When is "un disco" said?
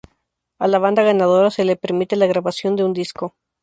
2.83-3.35